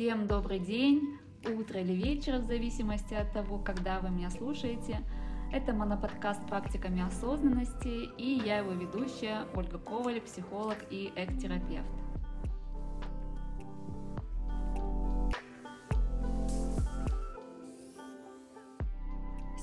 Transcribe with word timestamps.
Всем 0.00 0.26
добрый 0.26 0.58
день, 0.58 1.18
утро 1.44 1.78
или 1.78 1.92
вечер, 1.92 2.38
в 2.38 2.44
зависимости 2.44 3.12
от 3.12 3.34
того, 3.34 3.58
когда 3.58 4.00
вы 4.00 4.08
меня 4.08 4.30
слушаете. 4.30 5.04
Это 5.52 5.74
моноподкаст 5.74 6.40
«Практиками 6.46 7.02
осознанности» 7.02 8.08
и 8.16 8.40
я 8.42 8.60
его 8.60 8.70
ведущая 8.70 9.44
Ольга 9.54 9.78
Коваль, 9.78 10.22
психолог 10.22 10.78
и 10.88 11.12
эктерапевт. 11.14 11.86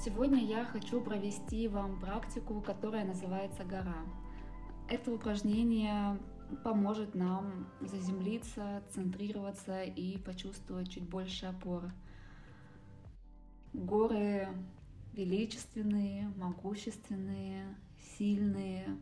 Сегодня 0.06 0.46
я 0.46 0.66
хочу 0.66 1.02
провести 1.02 1.68
вам 1.68 2.00
практику, 2.00 2.62
которая 2.62 3.06
называется 3.06 3.64
«Гора». 3.64 4.06
Это 4.88 5.12
упражнение 5.12 6.20
поможет 6.64 7.16
нам 7.16 7.68
заземлиться, 7.82 8.84
центрироваться 8.92 9.84
и 9.84 10.18
почувствовать 10.18 10.92
чуть 10.92 11.08
больше 11.08 11.48
опоры. 11.48 11.92
Горы 13.74 14.48
величественные, 15.14 16.32
могущественные, 16.38 17.76
сильные, 18.18 18.98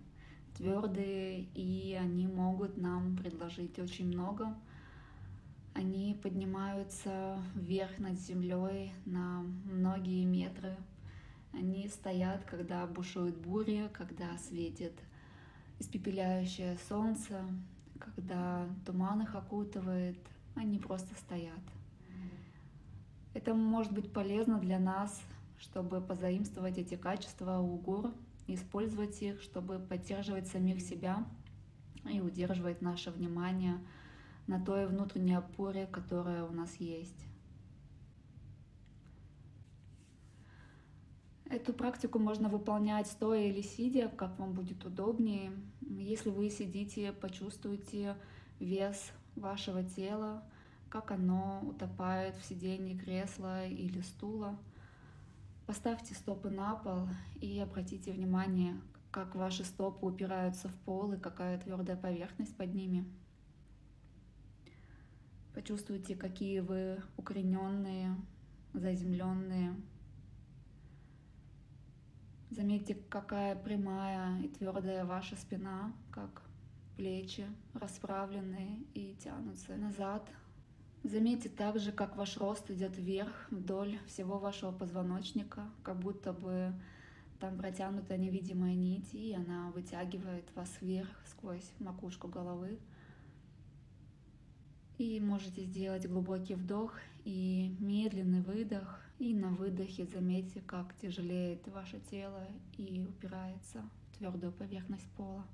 твердые, 0.57 1.41
и 1.53 1.93
они 1.93 2.27
могут 2.27 2.77
нам 2.77 3.17
предложить 3.17 3.77
очень 3.79 4.07
много. 4.07 4.55
Они 5.73 6.17
поднимаются 6.23 7.37
вверх 7.53 7.99
над 7.99 8.17
землей 8.17 8.93
на 9.05 9.41
многие 9.65 10.23
метры. 10.23 10.77
Они 11.51 11.89
стоят, 11.89 12.45
когда 12.45 12.87
бушуют 12.87 13.37
бури, 13.37 13.89
когда 13.93 14.37
светит 14.37 14.93
испепеляющее 15.79 16.77
солнце, 16.87 17.41
когда 17.99 18.67
туман 18.85 19.23
их 19.23 19.35
окутывает, 19.35 20.17
они 20.55 20.79
просто 20.79 21.13
стоят. 21.15 21.59
Это 23.33 23.53
может 23.53 23.91
быть 23.91 24.13
полезно 24.13 24.59
для 24.59 24.79
нас, 24.79 25.21
чтобы 25.59 25.99
позаимствовать 25.99 26.77
эти 26.77 26.95
качества 26.95 27.59
у 27.59 27.75
гор, 27.77 28.13
использовать 28.47 29.21
их, 29.21 29.41
чтобы 29.41 29.79
поддерживать 29.79 30.47
самих 30.47 30.81
себя 30.81 31.25
и 32.09 32.21
удерживать 32.21 32.81
наше 32.81 33.11
внимание 33.11 33.77
на 34.47 34.63
той 34.63 34.87
внутренней 34.87 35.35
опоре, 35.35 35.87
которая 35.87 36.45
у 36.45 36.51
нас 36.51 36.75
есть. 36.77 37.25
Эту 41.65 41.73
практику 41.73 42.19
можно 42.19 42.47
выполнять 42.47 43.07
стоя 43.07 43.47
или 43.47 43.63
сидя, 43.63 44.07
как 44.07 44.37
вам 44.37 44.53
будет 44.53 44.85
удобнее. 44.85 45.51
Если 45.81 46.29
вы 46.29 46.51
сидите, 46.51 47.11
почувствуйте 47.11 48.17
вес 48.59 49.11
вашего 49.35 49.83
тела, 49.83 50.43
как 50.89 51.09
оно 51.09 51.61
утопает 51.63 52.35
в 52.35 52.45
сиденье 52.45 52.95
кресла 52.95 53.65
или 53.65 54.01
стула. 54.01 54.59
Поставьте 55.65 56.13
стопы 56.13 56.51
на 56.51 56.75
пол 56.75 57.07
и 57.41 57.57
обратите 57.57 58.11
внимание, 58.11 58.79
как 59.09 59.33
ваши 59.33 59.63
стопы 59.63 60.05
упираются 60.05 60.69
в 60.69 60.75
пол 60.85 61.13
и 61.13 61.19
какая 61.19 61.57
твердая 61.59 61.97
поверхность 61.97 62.55
под 62.55 62.75
ними. 62.75 63.11
Почувствуйте, 65.55 66.15
какие 66.15 66.59
вы 66.59 67.01
укорененные, 67.17 68.15
заземленные, 68.73 69.73
Заметьте, 72.55 72.95
какая 73.09 73.53
прямая 73.53 74.39
и 74.41 74.47
твердая 74.47 75.03
ваша 75.03 75.35
спина, 75.35 75.91
как 76.09 76.41
плечи 76.95 77.45
расправленные 77.73 78.79
и 78.93 79.13
тянутся 79.21 79.75
назад. 79.75 80.25
Заметьте 81.03 81.49
также, 81.49 81.91
как 81.91 82.15
ваш 82.15 82.37
рост 82.37 82.71
идет 82.71 82.97
вверх 82.97 83.47
вдоль 83.51 83.99
всего 84.07 84.39
вашего 84.39 84.71
позвоночника, 84.71 85.69
как 85.83 85.99
будто 85.99 86.31
бы 86.31 86.73
там 87.41 87.57
протянута 87.57 88.15
невидимая 88.15 88.73
нить, 88.73 89.13
и 89.13 89.33
она 89.33 89.71
вытягивает 89.71 90.49
вас 90.55 90.77
вверх 90.79 91.09
сквозь 91.27 91.69
макушку 91.79 92.29
головы. 92.29 92.79
И 94.97 95.19
можете 95.19 95.65
сделать 95.65 96.07
глубокий 96.07 96.55
вдох 96.55 96.93
и 97.25 97.75
медленный 97.81 98.39
выдох. 98.39 99.04
И 99.17 99.33
на 99.33 99.49
выдохе 99.49 100.05
заметьте, 100.05 100.61
как 100.61 100.93
тяжелеет 100.97 101.67
ваше 101.69 101.99
тело 102.11 102.47
и 102.77 103.05
упирается 103.07 103.89
в 104.11 104.17
твердую 104.17 104.51
поверхность 104.51 105.09
пола. 105.11 105.45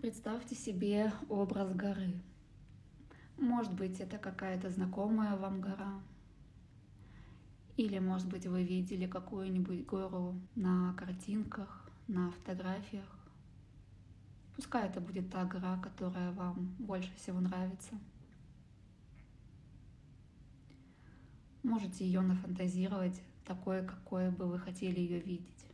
Представьте 0.00 0.54
себе 0.54 1.12
образ 1.28 1.74
горы. 1.74 2.14
Может 3.36 3.74
быть, 3.74 4.00
это 4.00 4.18
какая-то 4.18 4.70
знакомая 4.70 5.36
вам 5.36 5.60
гора, 5.60 6.00
или, 7.78 8.00
может 8.00 8.28
быть, 8.28 8.44
вы 8.44 8.64
видели 8.64 9.06
какую-нибудь 9.06 9.86
гору 9.86 10.34
на 10.56 10.94
картинках, 10.94 11.87
на 12.08 12.30
фотографиях. 12.30 13.04
Пускай 14.56 14.88
это 14.88 15.00
будет 15.00 15.30
та 15.30 15.44
гора, 15.44 15.78
которая 15.78 16.32
вам 16.32 16.74
больше 16.78 17.14
всего 17.14 17.38
нравится. 17.40 17.94
Можете 21.62 22.04
ее 22.06 22.22
нафантазировать 22.22 23.22
такой, 23.44 23.86
какой 23.86 24.30
бы 24.30 24.46
вы 24.46 24.58
хотели 24.58 24.98
ее 24.98 25.20
видеть. 25.20 25.66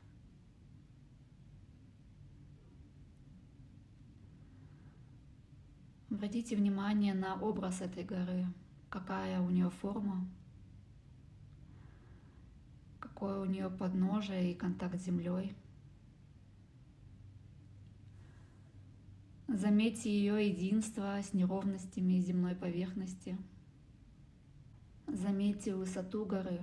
Обратите 6.11 6.57
внимание 6.57 7.15
на 7.15 7.41
образ 7.41 7.81
этой 7.81 8.05
горы, 8.05 8.47
какая 8.89 9.41
у 9.41 9.51
нее 9.51 9.71
форма, 9.71 10.29
какое 13.01 13.41
у 13.41 13.45
нее 13.45 13.71
подножие 13.71 14.53
и 14.53 14.55
контакт 14.55 15.01
с 15.01 15.05
землей. 15.05 15.57
Заметьте 19.55 20.11
ее 20.11 20.49
единство 20.49 21.17
с 21.23 21.33
неровностями 21.33 22.19
земной 22.19 22.57
поверхности. 22.57 23.39
Заметьте 25.07 25.77
высоту 25.77 26.27
горы, 26.27 26.61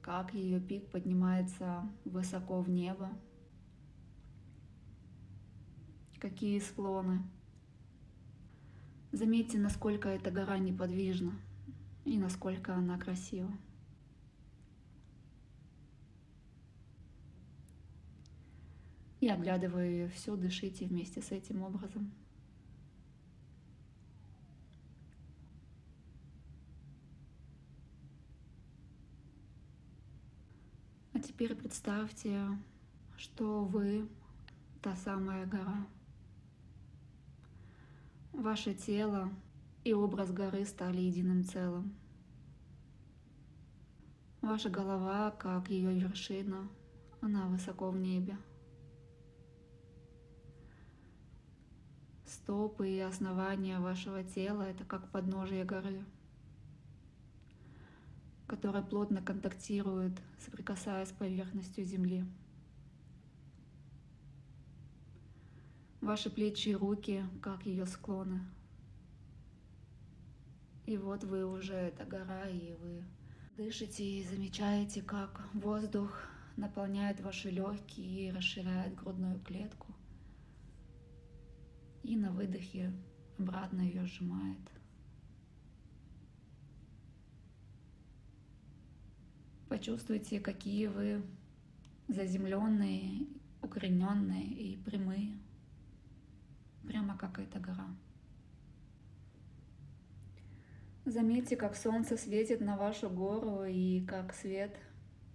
как 0.00 0.32
ее 0.32 0.60
пик 0.60 0.88
поднимается 0.92 1.82
высоко 2.04 2.60
в 2.60 2.70
небо. 2.70 3.10
Какие 6.20 6.60
склоны. 6.60 7.20
Заметьте, 9.10 9.58
насколько 9.58 10.08
эта 10.08 10.30
гора 10.30 10.58
неподвижна 10.58 11.32
и 12.04 12.16
насколько 12.16 12.76
она 12.76 12.96
красива. 12.96 13.50
И 19.20 19.28
оглядывая 19.28 19.86
ее 19.86 20.08
все, 20.08 20.34
дышите 20.34 20.86
вместе 20.86 21.20
с 21.20 21.30
этим 21.30 21.62
образом. 21.62 22.10
А 31.12 31.18
теперь 31.18 31.54
представьте, 31.54 32.46
что 33.18 33.64
вы 33.64 34.08
та 34.80 34.96
самая 34.96 35.44
гора. 35.44 35.86
Ваше 38.32 38.72
тело 38.72 39.30
и 39.84 39.92
образ 39.92 40.32
горы 40.32 40.64
стали 40.64 41.00
единым 41.00 41.44
целым. 41.44 41.94
Ваша 44.40 44.70
голова, 44.70 45.30
как 45.32 45.68
ее 45.68 45.92
вершина, 45.92 46.66
она 47.20 47.48
высоко 47.48 47.90
в 47.90 47.98
небе. 47.98 48.38
Стопы 52.50 52.90
и 52.90 52.98
основания 52.98 53.78
вашего 53.78 54.24
тела— 54.24 54.62
это 54.70 54.84
как 54.84 55.08
подножие 55.12 55.64
горы, 55.64 56.04
которая 58.48 58.82
плотно 58.82 59.22
контактирует, 59.22 60.20
соприкасаясь 60.40 61.10
с 61.10 61.12
поверхностью 61.12 61.84
земли. 61.84 62.24
Ваши 66.00 66.28
плечи 66.28 66.70
и 66.70 66.74
руки, 66.74 67.22
как 67.40 67.66
ее 67.66 67.86
склоны. 67.86 68.40
И 70.86 70.96
вот 70.96 71.22
вы 71.22 71.46
уже 71.46 71.74
эта 71.74 72.04
гора, 72.04 72.48
и 72.48 72.74
вы 72.82 73.04
дышите 73.56 74.02
и 74.02 74.24
замечаете, 74.24 75.02
как 75.02 75.48
воздух 75.54 76.26
наполняет 76.56 77.20
ваши 77.20 77.48
легкие 77.48 78.26
и 78.26 78.32
расширяет 78.32 78.96
грудную 78.96 79.38
клетку 79.38 79.94
и 82.02 82.16
на 82.16 82.30
выдохе 82.32 82.92
обратно 83.38 83.80
ее 83.80 84.04
сжимает. 84.04 84.58
Почувствуйте, 89.68 90.40
какие 90.40 90.88
вы 90.88 91.22
заземленные, 92.08 93.26
укорененные 93.62 94.44
и 94.44 94.76
прямые, 94.76 95.38
прямо 96.82 97.16
как 97.16 97.38
эта 97.38 97.60
гора. 97.60 97.86
Заметьте, 101.04 101.56
как 101.56 101.76
солнце 101.76 102.16
светит 102.16 102.60
на 102.60 102.76
вашу 102.76 103.08
гору 103.08 103.64
и 103.64 104.04
как 104.06 104.34
свет 104.34 104.76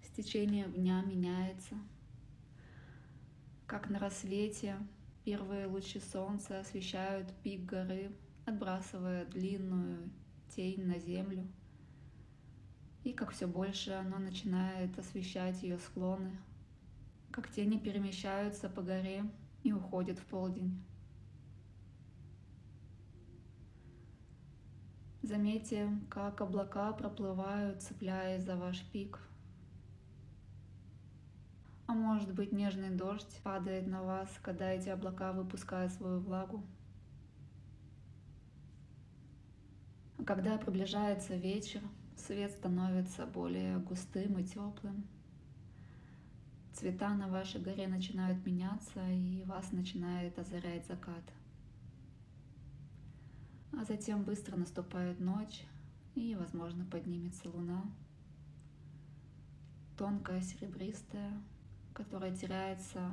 с 0.03 0.09
течением 0.09 0.73
дня 0.73 1.01
меняется. 1.01 1.75
Как 3.65 3.89
на 3.89 4.00
рассвете 4.00 4.77
первые 5.25 5.66
лучи 5.66 6.00
солнца 6.00 6.60
освещают 6.60 7.33
пик 7.42 7.66
горы, 7.66 8.12
отбрасывая 8.45 9.25
длинную 9.25 10.12
тень 10.56 10.86
на 10.86 11.00
землю. 11.00 11.48
И 13.04 13.12
как 13.12 13.31
все 13.31 13.48
больше 13.48 13.92
оно 13.92 14.19
начинает 14.19 14.98
освещать 15.00 15.63
ее 15.63 15.80
склоны, 15.80 16.38
как 17.31 17.51
тени 17.51 17.80
перемещаются 17.80 18.69
по 18.69 18.83
горе 18.83 19.24
и 19.63 19.74
уходят 19.74 20.19
в 20.19 20.25
полдень. 20.25 20.80
Заметьте, 25.24 25.89
как 26.07 26.39
облака 26.39 26.94
проплывают, 26.94 27.81
цепляясь 27.81 28.44
за 28.44 28.56
ваш 28.56 28.83
пик. 28.92 29.19
Может 31.95 32.33
быть 32.33 32.51
нежный 32.51 32.89
дождь 32.89 33.39
падает 33.42 33.88
на 33.88 34.03
вас, 34.03 34.30
когда 34.42 34.69
эти 34.69 34.89
облака 34.89 35.31
выпускают 35.31 35.94
свою 35.94 36.19
влагу. 36.19 36.62
А 40.18 40.25
когда 40.25 40.57
приближается 40.57 41.38
вечер, 41.38 41.80
свет 42.18 42.51
становится 42.51 43.25
более 43.25 43.77
густым 43.77 44.38
и 44.39 44.44
теплым. 44.44 45.07
Цвета 46.74 47.13
на 47.13 47.30
вашей 47.30 47.62
горе 47.62 47.88
начинают 47.88 48.45
меняться, 48.45 49.00
и 49.09 49.44
вас 49.44 49.71
начинает 49.71 50.38
озарять 50.38 50.86
закат. 50.88 51.24
А 53.71 53.86
затем 53.86 54.24
быстро 54.24 54.57
наступает 54.57 55.21
ночь, 55.21 55.63
и, 56.13 56.36
возможно, 56.36 56.83
поднимется 56.83 57.50
луна. 57.50 57.86
Тонкая, 59.98 60.41
серебристая, 60.41 61.31
которая 61.95 62.36
теряется 62.36 63.12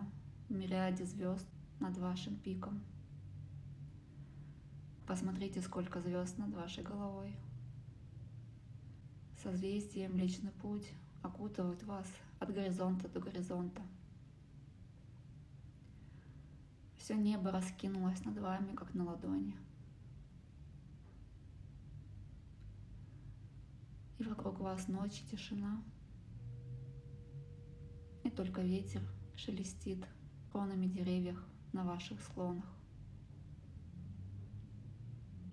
в 0.49 0.53
мириаде 0.53 1.07
звезд 1.07 1.47
над 1.81 1.97
вашим 1.97 2.37
пиком. 2.37 2.83
Посмотрите, 5.07 5.63
сколько 5.63 6.03
звезд 6.03 6.37
над 6.37 6.53
вашей 6.53 6.85
головой. 6.85 7.35
Созвездие 9.43 10.11
Млечный 10.11 10.51
Путь 10.51 10.93
окутывает 11.23 11.83
вас 11.85 12.07
от 12.39 12.53
горизонта 12.53 13.09
до 13.09 13.21
горизонта. 13.21 13.81
Все 16.99 17.17
небо 17.17 17.51
раскинулось 17.51 18.25
над 18.25 18.39
вами, 18.39 18.75
как 18.75 18.93
на 18.93 19.05
ладони. 19.05 19.57
и 24.23 24.29
вокруг 24.29 24.61
вас 24.61 24.89
ночь 24.89 25.21
и 25.21 25.37
тишина. 25.37 25.83
Только 28.43 28.61
ветер 28.61 29.01
шелестит 29.37 30.05
кронами 30.51 30.87
деревьев 30.87 31.41
на 31.73 31.85
ваших 31.85 32.21
склонах. 32.21 32.67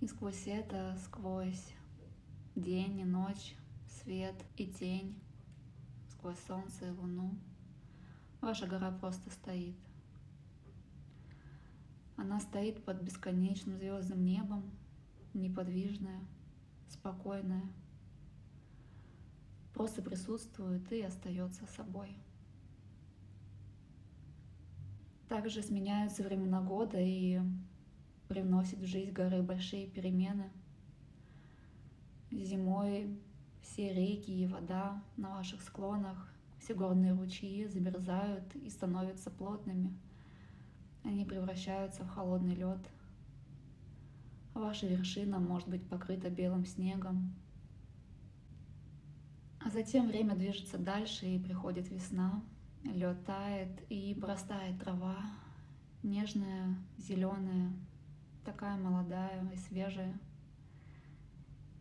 И 0.02 0.08
сквозь 0.08 0.48
это, 0.48 0.98
сквозь 1.06 1.72
день 2.56 3.00
и 3.00 3.06
ночь, 3.06 3.56
свет 4.02 4.34
и 4.58 4.66
тень, 4.66 5.22
сквозь 6.10 6.40
солнце 6.48 6.88
и 6.88 6.90
луну, 6.90 7.38
ваша 8.42 8.66
гора 8.66 8.90
просто 8.90 9.30
стоит. 9.30 9.78
Она 12.18 12.40
стоит 12.40 12.84
под 12.86 13.04
бесконечным 13.04 13.78
звездным 13.78 14.26
небом, 14.26 14.64
неподвижная, 15.36 16.22
спокойная, 16.88 17.72
просто 19.76 20.02
присутствует 20.02 20.92
и 20.92 21.04
остается 21.04 21.68
собой. 21.68 22.18
Также 25.30 25.62
сменяются 25.62 26.24
времена 26.24 26.60
года 26.60 26.98
и 27.00 27.40
привносит 28.28 28.80
в 28.80 28.86
жизнь 28.88 29.12
горы 29.12 29.44
большие 29.44 29.86
перемены. 29.88 30.50
Зимой 32.32 33.16
все 33.62 33.94
реки 33.94 34.32
и 34.32 34.48
вода 34.48 35.04
на 35.18 35.36
ваших 35.36 35.62
склонах, 35.62 36.28
все 36.60 36.74
горные 36.74 37.14
ручьи 37.14 37.68
замерзают 37.68 38.56
и 38.56 38.72
становятся 38.72 39.30
плотными. 39.30 39.96
Они 41.04 41.26
превращаются 41.26 42.04
в 42.04 42.10
холодный 42.10 42.56
лед. 42.56 42.80
Ваша 44.56 44.88
вершина 44.88 45.40
может 45.40 45.70
быть 45.70 45.88
покрыта 45.88 46.32
белым 46.32 46.66
снегом, 46.66 47.36
а 49.64 49.70
затем 49.70 50.08
время 50.08 50.36
движется 50.36 50.80
дальше, 50.80 51.28
и 51.28 51.40
приходит 51.40 51.90
весна, 51.90 52.44
лед 52.84 53.26
тает, 53.26 53.70
и 53.90 54.14
бростает 54.14 54.80
трава, 54.80 55.18
нежная, 56.04 56.76
зеленая, 56.98 57.72
такая 58.46 58.78
молодая 58.78 59.50
и 59.52 59.58
свежая. 59.58 60.18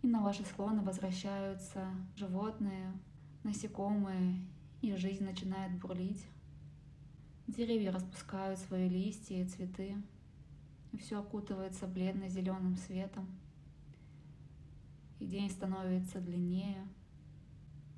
И 0.02 0.06
на 0.06 0.22
ваши 0.22 0.44
склоны 0.44 0.82
возвращаются 0.82 1.88
животные, 2.16 2.92
насекомые, 3.42 4.40
и 4.80 4.94
жизнь 4.94 5.24
начинает 5.24 5.78
бурлить. 5.78 6.24
Деревья 7.46 7.92
распускают 7.92 8.58
свои 8.60 8.88
листья 8.88 9.36
и 9.36 9.46
цветы, 9.46 9.96
и 10.92 10.98
все 10.98 11.18
окутывается 11.18 11.86
бледно-зеленым 11.86 12.76
светом. 12.76 13.26
И 15.18 15.26
день 15.26 15.50
становится 15.50 16.20
длиннее— 16.20 16.86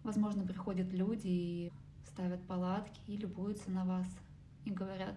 Возможно, 0.03 0.47
приходят 0.47 0.93
люди 0.93 1.29
и 1.29 1.73
ставят 2.13 2.43
палатки 2.47 3.01
и 3.07 3.17
любуются 3.17 3.71
на 3.71 3.85
вас 3.85 4.07
и 4.65 4.71
говорят, 4.71 5.17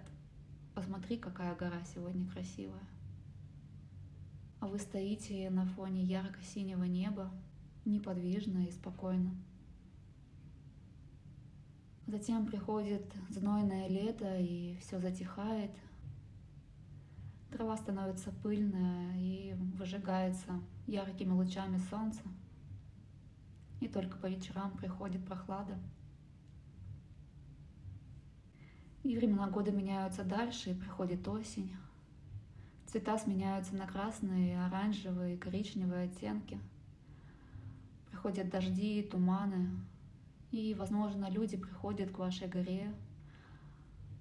посмотри, 0.74 1.18
какая 1.18 1.56
гора 1.56 1.84
сегодня 1.84 2.30
красивая. 2.30 2.84
А 4.60 4.68
вы 4.68 4.80
стоите 4.80 5.50
на 5.50 5.66
фоне 5.66 6.04
ярко-синего 6.04 6.86
неба, 6.86 7.32
неподвижно 7.86 8.66
и 8.66 8.72
спокойно. 8.72 9.36
Затем 12.08 12.46
приходит 12.46 13.14
знойное 13.30 13.88
лето, 13.88 14.38
и 14.38 14.78
все 14.78 15.00
затихает. 15.00 15.72
Трава 17.52 17.78
становится 17.78 18.32
пыльная 18.32 19.16
и 19.18 19.54
выжигается 19.78 20.60
яркими 20.88 21.32
лучами 21.32 21.78
солнца 21.90 22.24
и 23.84 23.88
только 23.88 24.18
по 24.18 24.28
вечерам 24.28 24.72
приходит 24.72 25.26
прохлада. 25.26 25.78
И 29.04 29.18
времена 29.18 29.50
года 29.50 29.72
меняются 29.72 30.24
дальше, 30.24 30.72
и 30.72 30.76
приходит 30.76 31.28
осень. 31.28 31.76
Цвета 32.86 33.18
сменяются 33.18 33.76
на 33.76 33.86
красные, 33.86 34.64
оранжевые, 34.66 35.38
коричневые 35.38 36.06
оттенки. 36.06 36.58
Приходят 38.08 38.50
дожди, 38.50 39.04
туманы. 39.04 39.72
И, 40.52 40.74
возможно, 40.76 41.30
люди 41.30 41.58
приходят 41.58 42.12
к 42.12 42.20
вашей 42.20 42.48
горе, 42.48 42.94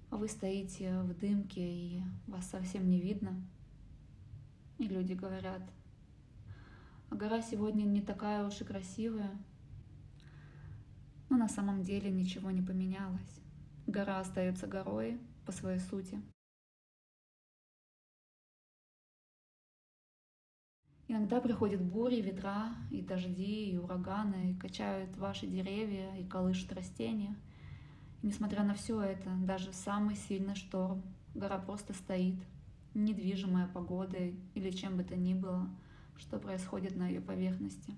а 0.09 0.17
вы 0.17 0.27
стоите 0.27 0.99
в 1.01 1.17
дымке, 1.17 1.61
и 1.61 2.03
вас 2.27 2.49
совсем 2.49 2.89
не 2.89 2.99
видно. 2.99 3.41
И 4.79 4.87
люди 4.87 5.13
говорят, 5.13 5.61
гора 7.09 7.41
сегодня 7.41 7.83
не 7.83 8.01
такая 8.01 8.45
уж 8.45 8.59
и 8.59 8.65
красивая, 8.65 9.31
но 11.29 11.37
на 11.37 11.47
самом 11.47 11.83
деле 11.83 12.11
ничего 12.11 12.51
не 12.51 12.61
поменялось. 12.61 13.42
Гора 13.87 14.19
остается 14.19 14.65
горой 14.65 15.19
по 15.45 15.51
своей 15.51 15.79
сути. 15.79 16.21
Иногда 21.09 21.41
приходят 21.41 21.81
бури, 21.81 22.21
ветра 22.21 22.69
и 22.89 23.01
дожди, 23.01 23.71
и 23.71 23.77
ураганы, 23.77 24.51
и 24.51 24.55
качают 24.55 25.15
ваши 25.17 25.47
деревья, 25.47 26.15
и 26.15 26.25
колышут 26.25 26.71
растения. 26.71 27.35
И 28.21 28.27
несмотря 28.27 28.63
на 28.63 28.73
все 28.73 29.01
это, 29.01 29.29
даже 29.41 29.73
самый 29.73 30.15
сильный 30.15 30.55
шторм, 30.55 31.03
гора 31.35 31.59
просто 31.59 31.93
стоит, 31.93 32.39
недвижимая 32.93 33.67
погодой 33.67 34.39
или 34.55 34.71
чем 34.71 34.97
бы 34.97 35.03
то 35.03 35.15
ни 35.15 35.33
было, 35.33 35.69
что 36.15 36.39
происходит 36.39 36.95
на 36.95 37.07
ее 37.09 37.19
поверхности. 37.19 37.93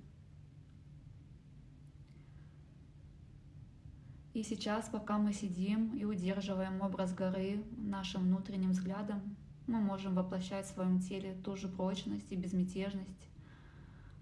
И 4.36 4.44
сейчас, 4.44 4.89
пока 4.89 5.18
мы 5.18 5.32
сидим 5.32 5.96
и 5.96 6.04
удерживаем 6.04 6.82
образ 6.82 7.13
горы 7.13 7.63
нашим 7.77 8.24
внутренним 8.24 8.72
взглядом, 8.72 9.38
мы 9.65 9.80
можем 9.80 10.13
воплощать 10.13 10.65
в 10.65 10.74
своем 10.74 11.00
теле 11.00 11.36
ту 11.42 11.56
же 11.56 11.70
прочность 11.70 12.30
и 12.34 12.36
безмятежность, 12.36 13.30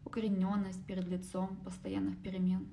укорененность 0.06 0.86
перед 0.86 1.08
лицом 1.08 1.58
постоянных 1.66 2.22
перемен. 2.22 2.68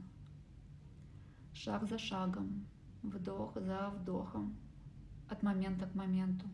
шаг 1.54 1.88
за 1.88 1.96
шагом, 1.96 2.66
вдох 3.02 3.54
за 3.54 3.88
вдохом, 3.88 4.54
от 5.30 5.42
момента 5.42 5.86
к 5.86 5.94
моменту. 5.94 6.46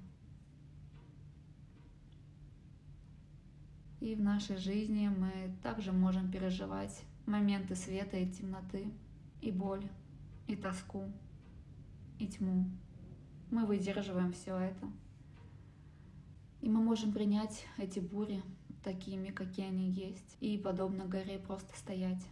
И 3.98 4.14
в 4.14 4.22
нашей 4.22 4.56
жизни 4.56 5.08
мы 5.08 5.52
также 5.64 5.90
можем 5.90 6.30
переживать 6.30 7.02
моменты 7.26 7.74
света 7.74 8.18
и 8.18 8.30
темноты, 8.30 8.92
и 9.40 9.50
боль, 9.50 9.90
и 10.46 10.56
тоску, 10.56 11.04
и 12.18 12.26
тьму. 12.26 12.66
Мы 13.50 13.66
выдерживаем 13.66 14.32
все 14.32 14.56
это. 14.56 14.86
И 16.60 16.68
мы 16.68 16.82
можем 16.82 17.12
принять 17.12 17.66
эти 17.78 18.00
бури 18.00 18.42
такими, 18.82 19.30
какие 19.30 19.66
они 19.66 19.90
есть, 19.90 20.36
и 20.40 20.58
подобно 20.58 21.06
горе 21.06 21.38
просто 21.38 21.76
стоять 21.76 22.24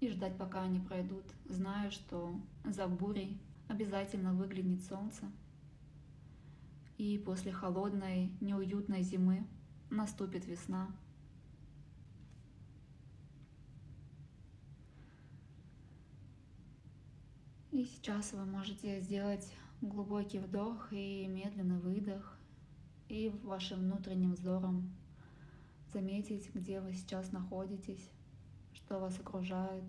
и 0.00 0.08
ждать, 0.08 0.36
пока 0.36 0.62
они 0.62 0.80
пройдут, 0.80 1.24
зная, 1.48 1.90
что 1.90 2.34
за 2.64 2.86
бурей 2.86 3.40
обязательно 3.68 4.32
выглянет 4.34 4.82
солнце, 4.84 5.24
и 6.98 7.18
после 7.18 7.52
холодной, 7.52 8.32
неуютной 8.40 9.02
зимы 9.02 9.46
наступит 9.90 10.46
весна. 10.46 10.88
И 17.76 17.84
сейчас 17.84 18.32
вы 18.32 18.46
можете 18.46 19.02
сделать 19.02 19.52
глубокий 19.82 20.38
вдох 20.38 20.90
и 20.94 21.26
медленный 21.26 21.78
выдох, 21.78 22.38
и 23.10 23.28
вашим 23.44 23.80
внутренним 23.80 24.32
взором 24.32 24.96
заметить, 25.92 26.48
где 26.54 26.80
вы 26.80 26.94
сейчас 26.94 27.32
находитесь, 27.32 28.10
что 28.72 28.98
вас 28.98 29.20
окружает, 29.20 29.84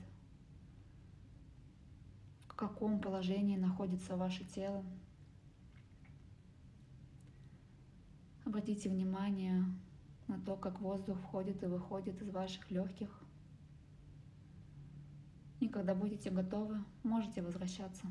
в 2.49 2.55
каком 2.55 2.99
положении 2.99 3.55
находится 3.55 4.17
ваше 4.17 4.43
тело. 4.43 4.83
Обратите 8.43 8.89
внимание 8.89 9.63
на 10.27 10.37
то, 10.41 10.57
как 10.57 10.81
воздух 10.81 11.17
входит 11.19 11.63
и 11.63 11.67
выходит 11.67 12.21
из 12.21 12.31
ваших 12.31 12.69
легких. 12.69 13.26
И 15.59 15.67
когда 15.67 15.95
будете 15.95 16.29
готовы, 16.29 16.83
можете 17.03 17.41
возвращаться. 17.41 18.07